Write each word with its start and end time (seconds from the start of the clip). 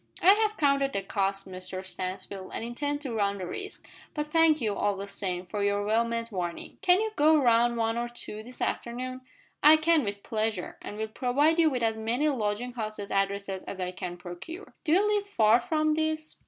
"I 0.23 0.33
have 0.33 0.57
counted 0.57 0.93
the 0.93 1.03
cost, 1.03 1.47
Mr 1.47 1.85
Stansfield, 1.85 2.49
and 2.55 2.63
intend 2.65 3.01
to 3.01 3.13
run 3.13 3.37
the 3.37 3.45
risk; 3.45 3.87
but 4.15 4.25
thank 4.31 4.59
you, 4.59 4.73
all 4.73 4.97
the 4.97 5.05
same, 5.05 5.45
for 5.45 5.63
your 5.63 5.85
well 5.85 6.03
meant 6.05 6.31
warning. 6.31 6.79
Can 6.81 6.99
you 6.99 7.11
go 7.15 7.37
round 7.37 7.77
one 7.77 7.99
or 7.99 8.09
two 8.09 8.41
this 8.41 8.61
afternoon?" 8.63 9.21
"I 9.61 9.77
can, 9.77 10.03
with 10.03 10.23
pleasure, 10.23 10.79
and 10.81 10.97
will 10.97 11.07
provide 11.07 11.59
you 11.59 11.69
with 11.69 11.83
as 11.83 11.97
many 11.97 12.27
lodging 12.29 12.73
house 12.73 12.97
addresses 12.97 13.63
as 13.65 13.79
I 13.79 13.91
can 13.91 14.17
procure. 14.17 14.73
Do 14.85 14.91
you 14.91 15.07
live 15.07 15.29
far 15.29 15.61
from 15.61 15.93
this?" 15.93 16.37